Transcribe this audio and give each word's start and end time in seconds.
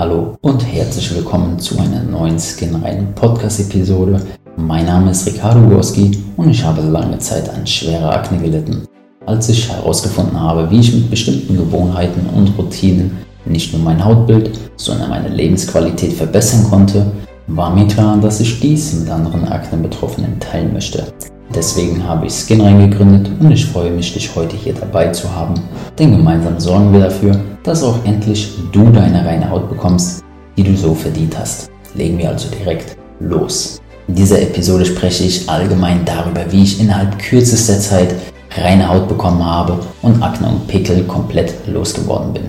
Hallo 0.00 0.34
und 0.40 0.66
herzlich 0.66 1.14
willkommen 1.14 1.58
zu 1.58 1.78
einer 1.78 2.02
neuen 2.02 2.38
Skinrein 2.38 3.14
Podcast-Episode. 3.14 4.18
Mein 4.56 4.86
Name 4.86 5.10
ist 5.10 5.26
Ricardo 5.26 5.60
Gorski 5.68 6.12
und 6.38 6.48
ich 6.48 6.64
habe 6.64 6.80
lange 6.80 7.18
Zeit 7.18 7.50
an 7.50 7.66
schwerer 7.66 8.10
Akne 8.10 8.38
gelitten. 8.38 8.86
Als 9.26 9.50
ich 9.50 9.68
herausgefunden 9.68 10.40
habe, 10.40 10.70
wie 10.70 10.80
ich 10.80 10.94
mit 10.94 11.10
bestimmten 11.10 11.54
Gewohnheiten 11.54 12.26
und 12.34 12.56
Routinen 12.56 13.18
nicht 13.44 13.74
nur 13.74 13.82
mein 13.82 14.02
Hautbild, 14.02 14.58
sondern 14.76 15.10
meine 15.10 15.28
Lebensqualität 15.28 16.14
verbessern 16.14 16.64
konnte, 16.70 17.04
war 17.48 17.68
mir 17.68 17.86
klar, 17.86 18.16
dass 18.16 18.40
ich 18.40 18.58
dies 18.58 18.94
mit 18.94 19.10
anderen 19.10 19.48
Akne-Betroffenen 19.48 20.40
teilen 20.40 20.72
möchte. 20.72 21.12
Deswegen 21.54 22.06
habe 22.06 22.26
ich 22.26 22.32
Skinrein 22.32 22.90
gegründet 22.90 23.28
und 23.40 23.50
ich 23.50 23.66
freue 23.66 23.90
mich, 23.90 24.12
dich 24.12 24.34
heute 24.36 24.56
hier 24.56 24.72
dabei 24.72 25.08
zu 25.08 25.34
haben, 25.34 25.54
denn 25.98 26.16
gemeinsam 26.16 26.60
sorgen 26.60 26.92
wir 26.92 27.00
dafür, 27.00 27.40
dass 27.64 27.82
auch 27.82 28.04
endlich 28.04 28.52
du 28.70 28.90
deine 28.90 29.24
reine 29.24 29.50
Haut 29.50 29.68
bekommst, 29.68 30.22
die 30.56 30.62
du 30.62 30.76
so 30.76 30.94
verdient 30.94 31.36
hast. 31.36 31.68
Legen 31.94 32.18
wir 32.18 32.28
also 32.28 32.48
direkt 32.48 32.96
los. 33.18 33.80
In 34.06 34.14
dieser 34.14 34.40
Episode 34.40 34.86
spreche 34.86 35.24
ich 35.24 35.48
allgemein 35.48 36.04
darüber, 36.04 36.40
wie 36.50 36.62
ich 36.62 36.80
innerhalb 36.80 37.18
kürzester 37.18 37.80
Zeit 37.80 38.14
reine 38.56 38.88
Haut 38.88 39.08
bekommen 39.08 39.44
habe 39.44 39.78
und 40.02 40.22
Akne 40.22 40.48
und 40.48 40.68
Pickel 40.68 41.02
komplett 41.04 41.54
losgeworden 41.66 42.32
bin. 42.32 42.42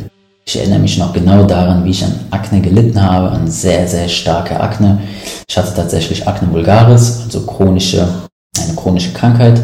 Ich 0.45 0.57
erinnere 0.57 0.79
mich 0.79 0.97
noch 0.97 1.13
genau 1.13 1.43
daran, 1.45 1.85
wie 1.85 1.91
ich 1.91 2.03
an 2.03 2.13
Akne 2.31 2.61
gelitten 2.61 3.01
habe, 3.01 3.31
an 3.31 3.47
sehr, 3.47 3.87
sehr 3.87 4.07
starke 4.07 4.59
Akne. 4.59 4.99
Ich 5.47 5.57
hatte 5.57 5.73
tatsächlich 5.75 6.27
Akne 6.27 6.51
vulgaris, 6.51 7.21
also 7.23 7.41
chronische, 7.45 8.07
eine 8.57 8.75
chronische 8.75 9.13
Krankheit, 9.13 9.61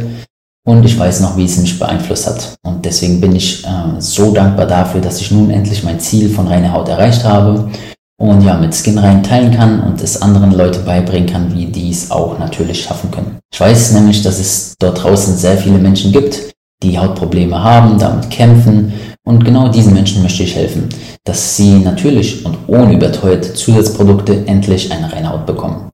und 0.67 0.83
ich 0.83 0.99
weiß 0.99 1.21
noch, 1.21 1.37
wie 1.37 1.45
es 1.45 1.57
mich 1.57 1.79
beeinflusst 1.79 2.27
hat. 2.27 2.57
Und 2.61 2.83
deswegen 2.83 3.21
bin 3.21 3.33
ich 3.33 3.63
äh, 3.63 3.99
so 3.99 4.33
dankbar 4.33 4.65
dafür, 4.65 4.99
dass 4.99 5.21
ich 5.21 5.31
nun 5.31 5.49
endlich 5.49 5.81
mein 5.81 6.01
Ziel 6.01 6.29
von 6.29 6.45
reiner 6.45 6.73
Haut 6.73 6.89
erreicht 6.89 7.23
habe 7.23 7.71
und 8.19 8.41
ja, 8.41 8.57
mit 8.57 8.75
Skin 8.75 8.97
rein 8.97 9.23
teilen 9.23 9.55
kann 9.55 9.79
und 9.79 10.01
es 10.01 10.21
anderen 10.21 10.51
Leute 10.51 10.79
beibringen 10.79 11.29
kann, 11.29 11.55
wie 11.55 11.67
die 11.67 11.89
es 11.89 12.11
auch 12.11 12.37
natürlich 12.37 12.83
schaffen 12.83 13.11
können. 13.11 13.39
Ich 13.53 13.61
weiß 13.61 13.93
nämlich, 13.93 14.23
dass 14.23 14.39
es 14.39 14.75
dort 14.77 15.01
draußen 15.01 15.37
sehr 15.37 15.57
viele 15.57 15.77
Menschen 15.77 16.11
gibt, 16.11 16.51
die 16.83 16.99
Hautprobleme 16.99 17.63
haben, 17.63 17.97
damit 17.97 18.29
kämpfen 18.29 18.91
und 19.25 19.45
genau 19.45 19.69
diesen 19.69 19.93
Menschen 19.93 20.21
möchte 20.21 20.43
ich 20.43 20.53
helfen, 20.53 20.89
dass 21.23 21.55
sie 21.55 21.79
natürlich 21.79 22.45
und 22.45 22.57
ohne 22.67 22.93
überteuerte 22.93 23.53
Zusatzprodukte 23.53 24.45
endlich 24.47 24.91
eine 24.91 25.13
reine 25.13 25.29
Haut 25.29 25.45
bekommen. 25.45 25.91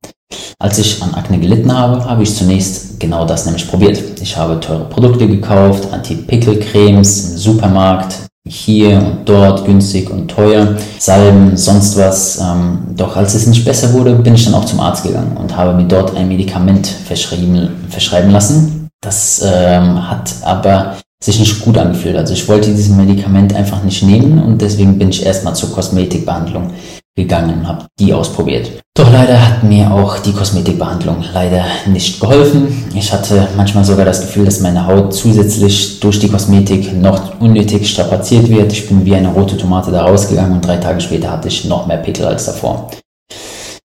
Als 0.59 0.77
ich 0.77 1.01
an 1.01 1.13
Akne 1.13 1.39
gelitten 1.39 1.73
habe, 1.73 2.05
habe 2.05 2.23
ich 2.23 2.35
zunächst 2.35 2.99
genau 2.99 3.25
das 3.25 3.45
nämlich 3.45 3.67
probiert. 3.67 4.01
Ich 4.21 4.37
habe 4.37 4.59
teure 4.59 4.85
Produkte 4.85 5.27
gekauft, 5.27 5.87
Anti-Pickel-Cremes 5.91 7.31
im 7.31 7.37
Supermarkt, 7.37 8.15
hier 8.47 8.97
und 8.97 9.29
dort 9.29 9.65
günstig 9.65 10.09
und 10.09 10.27
teuer, 10.29 10.75
Salben, 10.99 11.55
sonst 11.55 11.97
was. 11.97 12.39
Ähm, 12.39 12.79
doch 12.95 13.15
als 13.15 13.33
es 13.33 13.47
nicht 13.47 13.63
besser 13.63 13.93
wurde, 13.93 14.15
bin 14.15 14.35
ich 14.35 14.45
dann 14.45 14.53
auch 14.53 14.65
zum 14.65 14.79
Arzt 14.79 15.03
gegangen 15.03 15.37
und 15.37 15.55
habe 15.55 15.73
mir 15.73 15.87
dort 15.87 16.15
ein 16.15 16.27
Medikament 16.27 16.87
verschrieben, 16.87 17.69
verschreiben 17.89 18.31
lassen. 18.31 18.89
Das 19.01 19.41
ähm, 19.45 20.09
hat 20.09 20.33
aber 20.43 20.97
sich 21.23 21.39
nicht 21.39 21.61
gut 21.61 21.77
angefühlt. 21.77 22.17
Also 22.17 22.33
ich 22.33 22.47
wollte 22.49 22.69
dieses 22.69 22.89
Medikament 22.89 23.55
einfach 23.55 23.81
nicht 23.83 24.03
nehmen 24.03 24.41
und 24.43 24.61
deswegen 24.61 24.97
bin 24.97 25.09
ich 25.09 25.25
erstmal 25.25 25.55
zur 25.55 25.71
Kosmetikbehandlung 25.71 26.71
gegangen 27.15 27.59
und 27.59 27.67
habe 27.67 27.85
die 27.97 28.13
ausprobiert. 28.13 28.82
Doch 28.95 29.11
leider 29.11 29.43
hat 29.43 29.63
mir 29.63 29.91
auch 29.91 30.19
die 30.19 30.33
Kosmetikbehandlung 30.33 31.23
leider 31.33 31.65
nicht 31.87 32.19
geholfen. 32.19 32.85
Ich 32.93 33.11
hatte 33.11 33.47
manchmal 33.57 33.83
sogar 33.83 34.05
das 34.05 34.21
Gefühl, 34.21 34.45
dass 34.45 34.59
meine 34.59 34.85
Haut 34.85 35.15
zusätzlich 35.15 35.99
durch 35.99 36.19
die 36.19 36.29
Kosmetik 36.29 36.93
noch 36.93 37.39
unnötig 37.39 37.89
strapaziert 37.89 38.49
wird. 38.49 38.71
Ich 38.71 38.87
bin 38.87 39.03
wie 39.03 39.15
eine 39.15 39.29
rote 39.29 39.57
Tomate 39.57 39.89
da 39.89 40.03
rausgegangen 40.03 40.53
und 40.53 40.65
drei 40.65 40.77
Tage 40.77 41.01
später 41.01 41.31
hatte 41.31 41.47
ich 41.47 41.65
noch 41.65 41.87
mehr 41.87 41.97
Pickel 41.97 42.25
als 42.25 42.45
davor. 42.45 42.91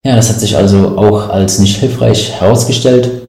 Ja, 0.04 0.14
das 0.18 0.28
hat 0.28 0.42
sich 0.42 0.58
also 0.58 0.98
auch 0.98 1.30
als 1.30 1.60
nicht 1.60 1.78
hilfreich 1.78 2.34
herausgestellt. 2.42 3.28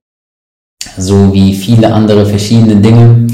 So 0.97 1.33
wie 1.33 1.55
viele 1.55 1.93
andere 1.93 2.27
verschiedene 2.27 2.77
Dinge. 2.77 3.29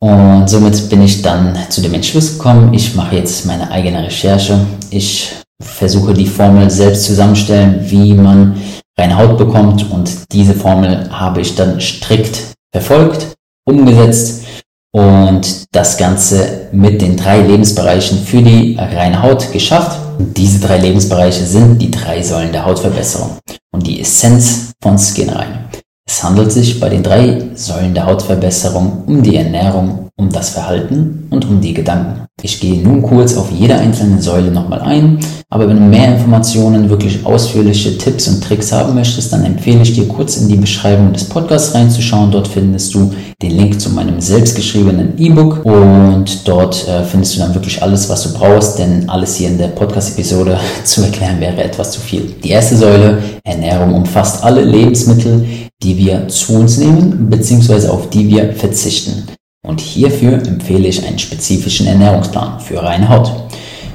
Und 0.00 0.48
somit 0.48 0.88
bin 0.88 1.02
ich 1.02 1.20
dann 1.20 1.54
zu 1.68 1.82
dem 1.82 1.92
Entschluss 1.92 2.38
gekommen, 2.38 2.72
ich 2.72 2.94
mache 2.94 3.16
jetzt 3.16 3.44
meine 3.44 3.70
eigene 3.70 4.04
Recherche. 4.04 4.58
Ich 4.90 5.34
versuche 5.62 6.14
die 6.14 6.26
Formel 6.26 6.70
selbst 6.70 7.04
zusammenstellen, 7.04 7.80
wie 7.90 8.14
man 8.14 8.60
reine 8.98 9.16
Haut 9.16 9.38
bekommt 9.38 9.90
und 9.90 10.32
diese 10.32 10.54
Formel 10.54 11.10
habe 11.10 11.40
ich 11.40 11.54
dann 11.54 11.80
strikt 11.80 12.54
verfolgt, 12.72 13.34
umgesetzt 13.64 14.44
und 14.92 15.66
das 15.74 15.96
Ganze 15.96 16.68
mit 16.72 17.00
den 17.00 17.16
drei 17.16 17.40
Lebensbereichen 17.40 18.18
für 18.18 18.42
die 18.42 18.76
reine 18.78 19.22
Haut 19.22 19.52
geschafft. 19.52 19.98
Und 20.18 20.36
diese 20.36 20.58
drei 20.58 20.78
Lebensbereiche 20.78 21.44
sind 21.44 21.78
die 21.80 21.90
drei 21.90 22.22
Säulen 22.22 22.50
der 22.50 22.64
Hautverbesserung 22.64 23.38
und 23.72 23.86
die 23.86 24.00
Essenz 24.00 24.72
von 24.82 24.98
Skin 24.98 25.30
rein. 25.30 25.68
Es 26.10 26.24
handelt 26.24 26.50
sich 26.50 26.80
bei 26.80 26.88
den 26.88 27.02
drei 27.02 27.38
Säulen 27.54 27.92
der 27.92 28.06
Hautverbesserung 28.06 29.04
um 29.06 29.22
die 29.22 29.36
Ernährung, 29.36 30.08
um 30.16 30.32
das 30.32 30.48
Verhalten 30.48 31.28
und 31.28 31.44
um 31.44 31.60
die 31.60 31.74
Gedanken. 31.74 32.24
Ich 32.42 32.60
gehe 32.60 32.82
nun 32.82 33.02
kurz 33.02 33.36
auf 33.36 33.50
jede 33.50 33.74
einzelne 33.74 34.22
Säule 34.22 34.50
nochmal 34.50 34.80
ein, 34.80 35.18
aber 35.50 35.68
wenn 35.68 35.76
du 35.76 35.82
mehr 35.82 36.16
Informationen, 36.16 36.88
wirklich 36.88 37.26
ausführliche 37.26 37.98
Tipps 37.98 38.26
und 38.26 38.42
Tricks 38.42 38.72
haben 38.72 38.94
möchtest, 38.94 39.34
dann 39.34 39.44
empfehle 39.44 39.82
ich 39.82 39.92
dir 39.92 40.08
kurz 40.08 40.38
in 40.38 40.48
die 40.48 40.56
Beschreibung 40.56 41.12
des 41.12 41.24
Podcasts 41.24 41.74
reinzuschauen. 41.74 42.30
Dort 42.30 42.48
findest 42.48 42.94
du 42.94 43.12
den 43.40 43.52
Link 43.52 43.80
zu 43.80 43.90
meinem 43.90 44.20
selbstgeschriebenen 44.20 45.16
E-Book 45.16 45.64
und 45.64 46.48
dort 46.48 46.88
äh, 46.88 47.04
findest 47.04 47.36
du 47.36 47.38
dann 47.38 47.54
wirklich 47.54 47.80
alles, 47.80 48.08
was 48.08 48.24
du 48.24 48.36
brauchst, 48.36 48.80
denn 48.80 49.08
alles 49.08 49.36
hier 49.36 49.46
in 49.46 49.58
der 49.58 49.68
Podcast-Episode 49.68 50.58
zu 50.84 51.02
erklären 51.02 51.40
wäre 51.40 51.62
etwas 51.62 51.92
zu 51.92 52.00
viel. 52.00 52.34
Die 52.42 52.50
erste 52.50 52.76
Säule, 52.76 53.22
Ernährung, 53.44 53.94
umfasst 53.94 54.42
alle 54.42 54.62
Lebensmittel, 54.64 55.46
die 55.80 55.96
wir 55.96 56.26
zu 56.26 56.54
uns 56.54 56.78
nehmen 56.78 57.30
bzw. 57.30 57.86
auf 57.86 58.10
die 58.10 58.28
wir 58.28 58.54
verzichten. 58.54 59.28
Und 59.64 59.80
hierfür 59.80 60.44
empfehle 60.44 60.88
ich 60.88 61.06
einen 61.06 61.20
spezifischen 61.20 61.86
Ernährungsplan 61.86 62.58
für 62.58 62.82
reine 62.82 63.08
Haut. 63.08 63.30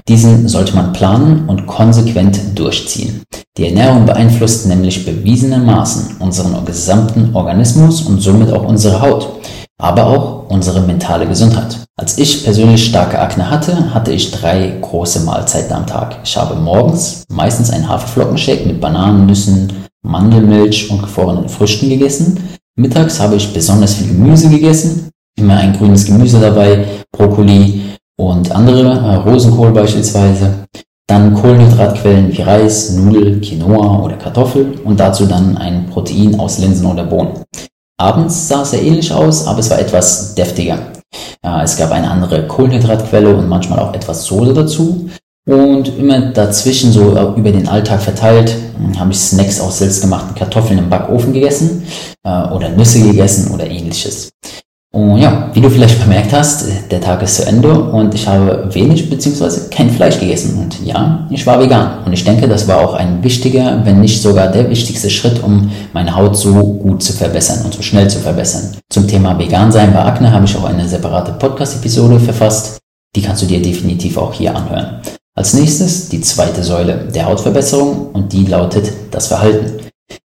Diesen 0.08 0.48
sollte 0.48 0.74
man 0.74 0.94
planen 0.94 1.50
und 1.50 1.68
konsequent 1.68 2.40
durchziehen. 2.58 3.24
Die 3.58 3.68
Ernährung 3.68 4.08
beeinflusst 4.08 4.66
nämlich 4.66 5.06
bewiesenermaßen 5.06 6.18
unseren 6.18 6.66
gesamten 6.66 7.36
Organismus 7.36 8.02
und 8.02 8.20
somit 8.20 8.52
auch 8.52 8.68
unsere 8.68 9.00
Haut, 9.00 9.30
aber 9.80 10.08
auch 10.08 10.50
unsere 10.50 10.82
mentale 10.82 11.28
Gesundheit. 11.28 11.78
Als 11.96 12.18
ich 12.18 12.44
persönlich 12.44 12.84
starke 12.84 13.20
Akne 13.20 13.52
hatte, 13.52 13.94
hatte 13.94 14.12
ich 14.12 14.32
drei 14.32 14.74
große 14.82 15.20
Mahlzeiten 15.20 15.72
am 15.72 15.86
Tag. 15.86 16.18
Ich 16.24 16.36
habe 16.36 16.56
morgens 16.56 17.26
meistens 17.30 17.70
einen 17.70 17.88
Haferflockenshake 17.88 18.66
mit 18.66 18.82
Bananen, 18.82 19.28
Nüssen, 19.28 19.72
Mandelmilch 20.02 20.90
und 20.90 21.04
gefrorenen 21.04 21.48
Früchten 21.48 21.90
gegessen. 21.90 22.40
Mittags 22.76 23.20
habe 23.20 23.36
ich 23.36 23.54
besonders 23.54 23.94
viel 23.94 24.08
Gemüse 24.08 24.50
gegessen, 24.50 25.10
immer 25.38 25.58
ein 25.58 25.78
grünes 25.78 26.06
Gemüse 26.06 26.40
dabei, 26.40 26.86
Brokkoli 27.12 27.82
und 28.18 28.52
andere, 28.52 28.94
äh, 28.94 29.16
Rosenkohl 29.30 29.72
beispielsweise. 29.72 30.66
Dann 31.08 31.34
Kohlenhydratquellen 31.34 32.32
wie 32.32 32.42
Reis, 32.42 32.92
Nudel, 32.92 33.42
Quinoa 33.42 34.04
oder 34.04 34.16
Kartoffel 34.16 34.80
und 34.84 35.00
dazu 35.00 35.26
dann 35.26 35.58
ein 35.58 35.88
Protein 35.88 36.40
aus 36.40 36.60
Linsen 36.60 36.86
oder 36.86 37.04
Bohnen. 37.04 37.44
Abends 38.00 38.48
sah 38.48 38.62
es 38.62 38.72
sehr 38.72 38.82
ähnlich 38.82 39.12
aus, 39.12 39.46
aber 39.46 39.60
es 39.60 39.70
war 39.70 39.80
etwas 39.80 40.34
deftiger. 40.36 40.80
Ja, 41.44 41.62
es 41.62 41.78
gab 41.78 41.92
eine 41.92 42.10
andere 42.10 42.48
Kohlenhydratquelle 42.48 43.36
und 43.36 43.50
manchmal 43.50 43.80
auch 43.80 43.94
etwas 43.94 44.26
Soße 44.26 44.54
dazu. 44.54 45.10
Und 45.46 45.98
immer 45.98 46.32
dazwischen, 46.32 46.94
so 46.94 47.12
über 47.36 47.52
den 47.52 47.68
Alltag 47.68 48.02
verteilt, 48.02 48.56
hm, 48.78 48.98
habe 48.98 49.12
ich 49.12 49.20
Snacks 49.20 49.60
aus 49.60 49.80
selbstgemachten 49.80 50.36
Kartoffeln 50.36 50.80
im 50.80 50.90
Backofen 50.90 51.34
gegessen 51.34 51.86
äh, 52.24 52.48
oder 52.48 52.70
Nüsse 52.70 53.02
gegessen 53.02 53.54
oder 53.54 53.68
ähnliches. 53.68 54.32
Und 54.96 55.18
ja, 55.18 55.50
wie 55.54 55.62
du 55.62 55.72
vielleicht 55.72 56.00
bemerkt 56.00 56.32
hast, 56.34 56.68
der 56.92 57.02
Tag 57.02 57.24
ist 57.24 57.38
zu 57.38 57.48
Ende 57.48 57.74
und 57.74 58.14
ich 58.14 58.28
habe 58.28 58.70
wenig 58.76 59.10
bzw. 59.10 59.70
kein 59.72 59.90
Fleisch 59.90 60.20
gegessen. 60.20 60.60
Und 60.60 60.86
ja, 60.86 61.28
ich 61.32 61.48
war 61.48 61.60
vegan. 61.60 62.04
Und 62.06 62.14
ich 62.14 62.24
denke, 62.24 62.48
das 62.48 62.68
war 62.68 62.78
auch 62.78 62.94
ein 62.94 63.24
wichtiger, 63.24 63.82
wenn 63.86 64.02
nicht 64.02 64.22
sogar 64.22 64.52
der 64.52 64.70
wichtigste 64.70 65.10
Schritt, 65.10 65.42
um 65.42 65.72
meine 65.94 66.16
Haut 66.16 66.38
so 66.38 66.54
gut 66.54 67.02
zu 67.02 67.12
verbessern 67.12 67.66
und 67.66 67.74
so 67.74 67.82
schnell 67.82 68.08
zu 68.08 68.20
verbessern. 68.20 68.78
Zum 68.92 69.08
Thema 69.08 69.40
Vegan 69.40 69.72
sein 69.72 69.94
bei 69.94 70.04
Akne 70.04 70.32
habe 70.32 70.46
ich 70.46 70.56
auch 70.56 70.66
eine 70.66 70.88
separate 70.88 71.32
Podcast-Episode 71.32 72.20
verfasst. 72.20 72.78
Die 73.16 73.24
kannst 73.24 73.42
du 73.42 73.48
dir 73.48 73.64
definitiv 73.64 74.18
auch 74.18 74.34
hier 74.34 74.56
anhören. 74.56 75.02
Als 75.36 75.56
nächstes 75.56 76.10
die 76.10 76.22
zweite 76.22 76.64
Säule 76.64 77.08
der 77.14 77.26
Hautverbesserung 77.26 78.12
und 78.14 78.32
die 78.32 78.46
lautet 78.46 78.94
das 79.10 79.26
Verhalten. 79.26 79.84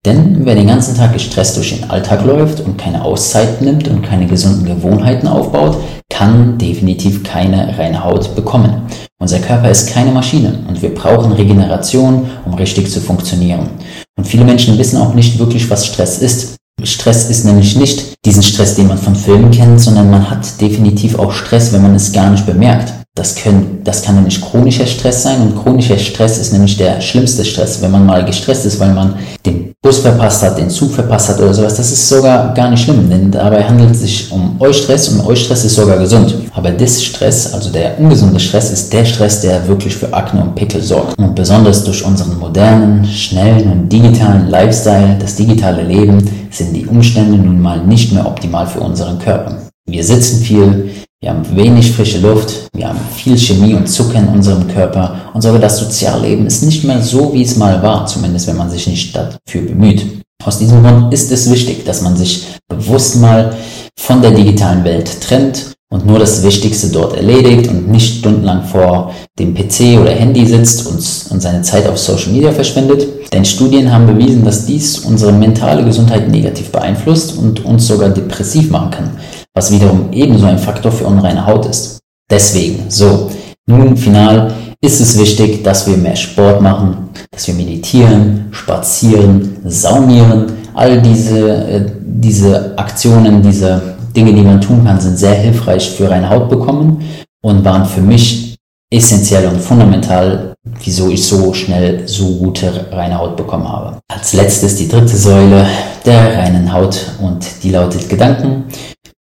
Denn 0.04 0.44
wer 0.44 0.56
den 0.56 0.66
ganzen 0.66 0.96
Tag 0.96 1.12
gestresst 1.12 1.56
durch 1.56 1.78
den 1.78 1.88
Alltag 1.88 2.24
läuft 2.24 2.60
und 2.60 2.76
keine 2.76 3.04
Auszeit 3.04 3.62
nimmt 3.62 3.86
und 3.86 4.02
keine 4.02 4.26
gesunden 4.26 4.64
Gewohnheiten 4.66 5.28
aufbaut, 5.28 5.76
kann 6.10 6.58
definitiv 6.58 7.22
keine 7.22 7.78
reine 7.78 8.02
Haut 8.02 8.34
bekommen. 8.34 8.82
Unser 9.20 9.38
Körper 9.38 9.70
ist 9.70 9.90
keine 9.90 10.10
Maschine 10.10 10.58
und 10.66 10.82
wir 10.82 10.92
brauchen 10.92 11.30
Regeneration, 11.30 12.28
um 12.44 12.54
richtig 12.54 12.90
zu 12.90 13.00
funktionieren. 13.00 13.70
Und 14.18 14.26
viele 14.26 14.44
Menschen 14.44 14.76
wissen 14.76 14.98
auch 14.98 15.14
nicht 15.14 15.38
wirklich, 15.38 15.70
was 15.70 15.86
Stress 15.86 16.18
ist. 16.18 16.56
Stress 16.82 17.30
ist 17.30 17.44
nämlich 17.44 17.76
nicht 17.76 18.14
diesen 18.24 18.42
Stress, 18.42 18.74
den 18.74 18.88
man 18.88 18.98
von 18.98 19.14
Filmen 19.14 19.52
kennt, 19.52 19.80
sondern 19.80 20.10
man 20.10 20.28
hat 20.28 20.60
definitiv 20.60 21.16
auch 21.16 21.30
Stress, 21.30 21.72
wenn 21.72 21.82
man 21.82 21.94
es 21.94 22.12
gar 22.12 22.28
nicht 22.30 22.44
bemerkt. 22.44 22.92
Das, 23.14 23.34
können, 23.34 23.82
das 23.84 24.00
kann 24.00 24.14
nämlich 24.14 24.40
chronischer 24.40 24.86
Stress 24.86 25.22
sein 25.22 25.42
und 25.42 25.62
chronischer 25.62 25.98
Stress 25.98 26.38
ist 26.38 26.50
nämlich 26.54 26.78
der 26.78 26.98
schlimmste 27.02 27.44
Stress. 27.44 27.82
Wenn 27.82 27.90
man 27.90 28.06
mal 28.06 28.24
gestresst 28.24 28.64
ist, 28.64 28.80
weil 28.80 28.94
man 28.94 29.16
den 29.44 29.74
Bus 29.82 29.98
verpasst 29.98 30.42
hat, 30.42 30.56
den 30.56 30.70
Zug 30.70 30.92
verpasst 30.92 31.28
hat 31.28 31.38
oder 31.38 31.52
sowas, 31.52 31.74
das 31.74 31.92
ist 31.92 32.08
sogar 32.08 32.54
gar 32.54 32.70
nicht 32.70 32.84
schlimm, 32.84 33.10
denn 33.10 33.30
dabei 33.30 33.64
handelt 33.64 33.90
es 33.90 34.00
sich 34.00 34.32
um 34.32 34.56
Eustress 34.58 35.10
und 35.10 35.26
Eustress 35.26 35.62
ist 35.62 35.74
sogar 35.74 35.98
gesund. 35.98 36.34
Aber 36.54 36.70
Distress, 36.70 37.52
also 37.52 37.68
der 37.68 38.00
ungesunde 38.00 38.40
Stress, 38.40 38.70
ist 38.70 38.90
der 38.90 39.04
Stress, 39.04 39.42
der 39.42 39.68
wirklich 39.68 39.94
für 39.94 40.10
Akne 40.14 40.40
und 40.40 40.54
Pickel 40.54 40.80
sorgt. 40.80 41.18
Und 41.18 41.34
besonders 41.34 41.84
durch 41.84 42.02
unseren 42.02 42.38
modernen, 42.38 43.04
schnellen 43.04 43.70
und 43.72 43.92
digitalen 43.92 44.48
Lifestyle, 44.48 45.18
das 45.20 45.36
digitale 45.36 45.82
Leben, 45.82 46.30
sind 46.50 46.72
die 46.74 46.86
Umstände 46.86 47.36
nun 47.36 47.60
mal 47.60 47.84
nicht 47.84 48.10
mehr 48.10 48.26
optimal 48.26 48.66
für 48.66 48.80
unseren 48.80 49.18
Körper. 49.18 49.58
Wir 49.84 50.02
sitzen 50.02 50.40
viel, 50.40 50.90
wir 51.22 51.30
haben 51.30 51.56
wenig 51.56 51.92
frische 51.92 52.18
Luft, 52.18 52.68
wir 52.74 52.88
haben 52.88 52.98
viel 53.14 53.38
Chemie 53.38 53.74
und 53.74 53.88
Zucker 53.88 54.18
in 54.18 54.26
unserem 54.26 54.66
Körper 54.66 55.30
und 55.32 55.40
sogar 55.40 55.60
das 55.60 55.78
Sozialleben 55.78 56.46
ist 56.46 56.64
nicht 56.64 56.82
mehr 56.82 57.00
so, 57.00 57.32
wie 57.32 57.42
es 57.42 57.56
mal 57.56 57.80
war, 57.80 58.06
zumindest 58.06 58.48
wenn 58.48 58.56
man 58.56 58.68
sich 58.68 58.88
nicht 58.88 59.14
dafür 59.14 59.62
bemüht. 59.62 60.04
Aus 60.44 60.58
diesem 60.58 60.82
Grund 60.82 61.14
ist 61.14 61.30
es 61.30 61.48
wichtig, 61.48 61.84
dass 61.84 62.02
man 62.02 62.16
sich 62.16 62.48
bewusst 62.68 63.20
mal 63.20 63.54
von 63.96 64.20
der 64.20 64.32
digitalen 64.32 64.82
Welt 64.82 65.20
trennt 65.20 65.76
und 65.92 66.06
nur 66.06 66.18
das 66.18 66.42
Wichtigste 66.42 66.88
dort 66.88 67.14
erledigt 67.14 67.70
und 67.70 67.88
nicht 67.88 68.18
stundenlang 68.18 68.64
vor 68.64 69.14
dem 69.38 69.54
PC 69.54 70.00
oder 70.00 70.10
Handy 70.10 70.44
sitzt 70.44 70.86
und, 70.88 70.96
und 71.30 71.40
seine 71.40 71.62
Zeit 71.62 71.86
auf 71.86 71.98
Social 71.98 72.32
Media 72.32 72.50
verschwendet. 72.50 73.06
Denn 73.32 73.44
Studien 73.44 73.92
haben 73.92 74.06
bewiesen, 74.06 74.44
dass 74.44 74.66
dies 74.66 74.98
unsere 74.98 75.32
mentale 75.32 75.84
Gesundheit 75.84 76.28
negativ 76.28 76.72
beeinflusst 76.72 77.38
und 77.38 77.64
uns 77.64 77.86
sogar 77.86 78.08
depressiv 78.08 78.70
machen 78.70 78.90
kann, 78.90 79.10
was 79.54 79.70
wiederum 79.70 80.08
ebenso 80.12 80.46
ein 80.46 80.58
Faktor 80.58 80.92
für 80.92 81.04
unreine 81.06 81.46
Haut 81.46 81.66
ist. 81.66 81.98
Deswegen, 82.30 82.84
so, 82.88 83.30
nun 83.66 83.96
final 83.96 84.52
ist 84.80 85.00
es 85.00 85.18
wichtig, 85.18 85.62
dass 85.62 85.86
wir 85.86 85.96
mehr 85.96 86.16
Sport 86.16 86.60
machen, 86.60 87.10
dass 87.30 87.46
wir 87.46 87.54
meditieren, 87.54 88.48
spazieren, 88.50 89.58
saumieren. 89.64 90.46
All 90.74 91.00
diese, 91.00 91.48
äh, 91.48 91.90
diese 92.00 92.76
Aktionen, 92.76 93.42
diese 93.42 93.96
Dinge, 94.16 94.32
die 94.32 94.42
man 94.42 94.60
tun 94.60 94.84
kann, 94.84 95.00
sind 95.00 95.18
sehr 95.18 95.34
hilfreich 95.34 95.90
für 95.90 96.10
reine 96.10 96.28
Haut 96.28 96.48
bekommen 96.48 97.02
und 97.42 97.64
waren 97.64 97.84
für 97.84 98.00
mich 98.00 98.56
essentiell 98.92 99.46
und 99.46 99.60
fundamental, 99.60 100.54
wieso 100.84 101.08
ich 101.08 101.26
so 101.26 101.54
schnell 101.54 102.06
so 102.06 102.36
gute 102.36 102.86
reine 102.92 103.18
Haut 103.18 103.36
bekommen 103.36 103.66
habe. 103.66 103.98
Als 104.08 104.34
letztes 104.34 104.76
die 104.76 104.88
dritte 104.88 105.16
Säule 105.16 105.66
der 106.04 106.38
reinen 106.38 106.72
Haut 106.72 107.12
und 107.20 107.46
die 107.62 107.70
lautet 107.70 108.08
Gedanken. 108.08 108.64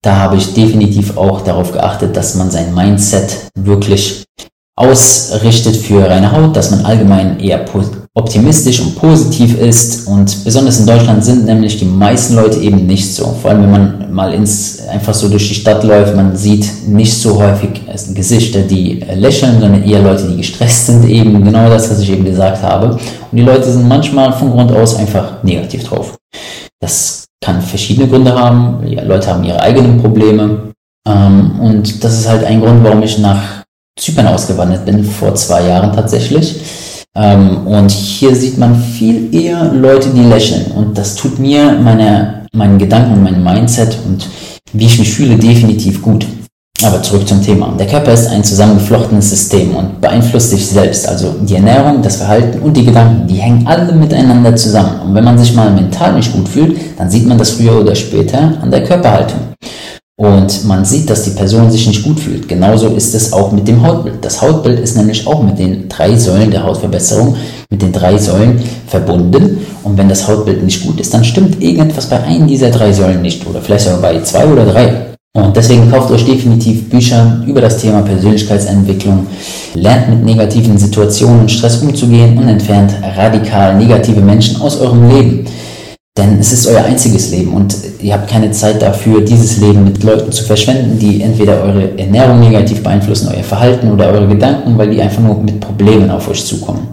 Da 0.02 0.16
habe 0.16 0.36
ich 0.36 0.54
definitiv 0.54 1.18
auch 1.18 1.42
darauf 1.42 1.72
geachtet, 1.72 2.16
dass 2.16 2.34
man 2.34 2.50
sein 2.50 2.74
Mindset 2.74 3.50
wirklich 3.54 4.24
ausrichtet 4.74 5.76
für 5.76 6.08
reine 6.08 6.32
Haut, 6.32 6.56
dass 6.56 6.70
man 6.70 6.86
allgemein 6.86 7.38
eher 7.38 7.66
optimistisch 8.14 8.80
und 8.80 8.96
positiv 8.96 9.58
ist. 9.60 10.08
Und 10.08 10.42
besonders 10.42 10.80
in 10.80 10.86
Deutschland 10.86 11.22
sind 11.22 11.44
nämlich 11.44 11.78
die 11.78 11.84
meisten 11.84 12.34
Leute 12.34 12.58
eben 12.60 12.86
nicht 12.86 13.14
so. 13.14 13.36
Vor 13.42 13.50
allem, 13.50 13.62
wenn 13.62 13.70
man 13.70 14.14
mal 14.14 14.32
ins, 14.32 14.80
einfach 14.88 15.12
so 15.12 15.28
durch 15.28 15.48
die 15.48 15.54
Stadt 15.54 15.84
läuft, 15.84 16.16
man 16.16 16.34
sieht 16.34 16.88
nicht 16.88 17.12
so 17.12 17.40
häufig 17.40 17.82
Gesichter, 18.14 18.62
die 18.62 19.04
lächeln, 19.14 19.60
sondern 19.60 19.84
eher 19.84 20.00
Leute, 20.00 20.26
die 20.28 20.38
gestresst 20.38 20.86
sind. 20.86 21.06
Eben 21.06 21.44
genau 21.44 21.68
das, 21.68 21.90
was 21.90 22.00
ich 22.00 22.10
eben 22.10 22.24
gesagt 22.24 22.62
habe. 22.62 22.92
Und 22.92 23.00
die 23.32 23.42
Leute 23.42 23.70
sind 23.70 23.86
manchmal 23.86 24.32
von 24.32 24.50
Grund 24.50 24.72
aus 24.72 24.96
einfach 24.96 25.42
negativ 25.42 25.84
drauf. 25.84 26.16
Das 26.80 27.19
kann 27.42 27.62
verschiedene 27.62 28.08
Gründe 28.08 28.34
haben. 28.34 28.86
Ja, 28.86 29.02
Leute 29.02 29.28
haben 29.28 29.44
ihre 29.44 29.60
eigenen 29.60 30.00
Probleme. 30.00 30.72
Ähm, 31.06 31.60
und 31.60 32.04
das 32.04 32.18
ist 32.18 32.28
halt 32.28 32.44
ein 32.44 32.60
Grund, 32.60 32.84
warum 32.84 33.02
ich 33.02 33.18
nach 33.18 33.64
Zypern 33.98 34.28
ausgewandert 34.28 34.84
bin, 34.84 35.04
vor 35.04 35.34
zwei 35.34 35.66
Jahren 35.66 35.92
tatsächlich. 35.92 36.60
Ähm, 37.16 37.66
und 37.66 37.90
hier 37.90 38.34
sieht 38.36 38.58
man 38.58 38.76
viel 38.76 39.34
eher 39.34 39.72
Leute, 39.72 40.10
die 40.10 40.22
lächeln. 40.22 40.70
Und 40.72 40.96
das 40.96 41.16
tut 41.16 41.38
mir 41.38 41.72
meine, 41.72 42.46
meinen 42.52 42.78
Gedanken 42.78 43.14
und 43.14 43.22
mein 43.22 43.42
Mindset 43.42 43.96
und 44.06 44.26
wie 44.72 44.86
ich 44.86 44.98
mich 44.98 45.12
fühle 45.12 45.36
definitiv 45.36 46.00
gut. 46.00 46.26
Aber 46.84 47.02
zurück 47.02 47.28
zum 47.28 47.42
Thema. 47.42 47.74
Der 47.78 47.86
Körper 47.86 48.12
ist 48.12 48.28
ein 48.28 48.42
zusammengeflochtenes 48.42 49.30
System 49.30 49.74
und 49.74 50.00
beeinflusst 50.00 50.50
sich 50.50 50.66
selbst. 50.66 51.06
Also 51.06 51.34
die 51.40 51.54
Ernährung, 51.54 52.02
das 52.02 52.16
Verhalten 52.16 52.60
und 52.60 52.76
die 52.76 52.84
Gedanken, 52.84 53.26
die 53.26 53.36
hängen 53.36 53.66
alle 53.66 53.92
miteinander 53.92 54.56
zusammen. 54.56 55.00
Und 55.06 55.14
wenn 55.14 55.24
man 55.24 55.38
sich 55.38 55.54
mal 55.54 55.70
mental 55.70 56.14
nicht 56.14 56.32
gut 56.32 56.48
fühlt, 56.48 56.78
dann 56.98 57.10
sieht 57.10 57.26
man 57.26 57.38
das 57.38 57.50
früher 57.50 57.80
oder 57.80 57.94
später 57.94 58.54
an 58.62 58.70
der 58.70 58.84
Körperhaltung 58.84 59.50
und 60.20 60.66
man 60.66 60.84
sieht, 60.84 61.08
dass 61.08 61.22
die 61.22 61.30
Person 61.30 61.70
sich 61.70 61.86
nicht 61.86 62.02
gut 62.02 62.20
fühlt. 62.20 62.46
Genauso 62.46 62.88
ist 62.88 63.14
es 63.14 63.32
auch 63.32 63.52
mit 63.52 63.66
dem 63.66 63.82
Hautbild. 63.82 64.22
Das 64.22 64.42
Hautbild 64.42 64.78
ist 64.78 64.94
nämlich 64.94 65.26
auch 65.26 65.42
mit 65.42 65.58
den 65.58 65.88
drei 65.88 66.14
Säulen 66.14 66.50
der 66.50 66.62
Hautverbesserung, 66.62 67.36
mit 67.70 67.80
den 67.80 67.90
drei 67.90 68.18
Säulen 68.18 68.60
verbunden. 68.86 69.66
Und 69.82 69.96
wenn 69.96 70.10
das 70.10 70.28
Hautbild 70.28 70.62
nicht 70.62 70.84
gut 70.84 71.00
ist, 71.00 71.14
dann 71.14 71.24
stimmt 71.24 71.62
irgendetwas 71.62 72.04
bei 72.04 72.22
einem 72.22 72.46
dieser 72.46 72.68
drei 72.68 72.92
Säulen 72.92 73.22
nicht 73.22 73.46
oder 73.46 73.62
vielleicht 73.62 73.86
sogar 73.86 74.02
bei 74.02 74.20
zwei 74.20 74.46
oder 74.46 74.66
drei. 74.66 75.09
Und 75.32 75.56
deswegen 75.56 75.88
kauft 75.88 76.10
euch 76.10 76.24
definitiv 76.24 76.90
Bücher 76.90 77.44
über 77.46 77.60
das 77.60 77.78
Thema 77.78 78.02
Persönlichkeitsentwicklung, 78.02 79.28
lernt 79.74 80.08
mit 80.10 80.24
negativen 80.24 80.76
Situationen 80.76 81.42
und 81.42 81.50
Stress 81.50 81.80
umzugehen 81.82 82.36
und 82.36 82.48
entfernt 82.48 82.94
radikal 83.16 83.76
negative 83.76 84.20
Menschen 84.20 84.60
aus 84.60 84.80
eurem 84.80 85.08
Leben. 85.08 85.46
Denn 86.18 86.40
es 86.40 86.52
ist 86.52 86.66
euer 86.66 86.84
einziges 86.84 87.30
Leben 87.30 87.54
und 87.54 87.76
ihr 88.02 88.12
habt 88.12 88.28
keine 88.28 88.50
Zeit 88.50 88.82
dafür, 88.82 89.20
dieses 89.20 89.58
Leben 89.58 89.84
mit 89.84 90.02
Leuten 90.02 90.32
zu 90.32 90.42
verschwenden, 90.42 90.98
die 90.98 91.22
entweder 91.22 91.62
eure 91.62 91.96
Ernährung 91.96 92.40
negativ 92.40 92.82
beeinflussen, 92.82 93.28
euer 93.32 93.44
Verhalten 93.44 93.92
oder 93.92 94.08
eure 94.08 94.26
Gedanken, 94.26 94.76
weil 94.76 94.90
die 94.90 95.00
einfach 95.00 95.22
nur 95.22 95.40
mit 95.40 95.60
Problemen 95.60 96.10
auf 96.10 96.28
euch 96.28 96.44
zukommen. 96.44 96.88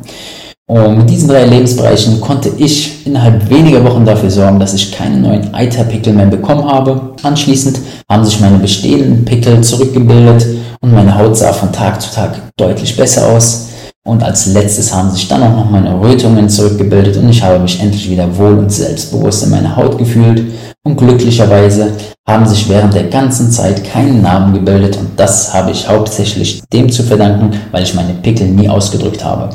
Und 0.69 0.97
mit 0.97 1.09
diesen 1.09 1.29
drei 1.29 1.45
Lebensbereichen 1.45 2.19
konnte 2.19 2.51
ich 2.57 3.05
innerhalb 3.05 3.49
weniger 3.49 3.85
Wochen 3.85 4.03
dafür 4.03 4.29
sorgen, 4.29 4.59
dass 4.59 4.73
ich 4.73 4.91
keine 4.91 5.15
neuen 5.15 5.53
Eiterpickel 5.53 6.11
mehr 6.11 6.25
bekommen 6.25 6.65
habe. 6.65 7.13
Anschließend 7.23 7.79
haben 8.11 8.25
sich 8.25 8.41
meine 8.41 8.57
bestehenden 8.57 9.23
Pickel 9.23 9.61
zurückgebildet 9.61 10.45
und 10.81 10.93
meine 10.93 11.17
Haut 11.17 11.37
sah 11.37 11.53
von 11.53 11.71
Tag 11.71 12.01
zu 12.01 12.13
Tag 12.13 12.41
deutlich 12.57 12.97
besser 12.97 13.27
aus. 13.29 13.69
Und 14.05 14.23
als 14.23 14.47
letztes 14.47 14.93
haben 14.93 15.09
sich 15.09 15.29
dann 15.29 15.43
auch 15.43 15.55
noch 15.55 15.69
meine 15.69 16.01
Rötungen 16.01 16.49
zurückgebildet 16.49 17.15
und 17.15 17.29
ich 17.29 17.41
habe 17.41 17.59
mich 17.59 17.79
endlich 17.79 18.09
wieder 18.09 18.37
wohl 18.37 18.59
und 18.59 18.71
selbstbewusst 18.71 19.43
in 19.43 19.51
meiner 19.51 19.73
Haut 19.73 19.97
gefühlt. 19.97 20.43
Und 20.83 20.97
glücklicherweise 20.97 21.91
haben 22.27 22.45
sich 22.45 22.67
während 22.67 22.93
der 22.93 23.05
ganzen 23.05 23.51
Zeit 23.51 23.85
keine 23.85 24.13
Narben 24.13 24.53
gebildet 24.53 24.97
und 24.97 25.17
das 25.17 25.53
habe 25.53 25.71
ich 25.71 25.87
hauptsächlich 25.87 26.61
dem 26.73 26.89
zu 26.89 27.03
verdanken, 27.03 27.51
weil 27.71 27.83
ich 27.83 27.93
meine 27.93 28.13
Pickel 28.13 28.47
nie 28.47 28.67
ausgedrückt 28.67 29.23
habe. 29.23 29.49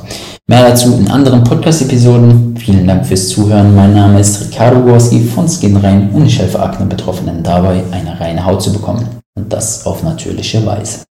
Mehr 0.53 0.69
dazu 0.69 0.99
in 0.99 1.11
anderen 1.11 1.43
Podcast-Episoden. 1.45 2.55
Vielen 2.59 2.87
Dank 2.87 3.07
fürs 3.07 3.27
Zuhören. 3.31 3.75
Mein 3.75 3.95
Name 3.95 4.21
ist 4.21 4.39
Ricardo 4.39 4.83
Gorski 4.83 5.21
von 5.25 5.49
Skinrein 5.49 6.11
und 6.11 6.27
ich 6.27 6.39
helfe 6.39 6.61
Akne-Betroffenen 6.61 7.43
dabei, 7.43 7.83
eine 7.91 8.21
reine 8.21 8.45
Haut 8.45 8.61
zu 8.61 8.71
bekommen. 8.71 9.09
Und 9.35 9.51
das 9.51 9.87
auf 9.87 10.03
natürliche 10.03 10.67
Weise. 10.67 11.05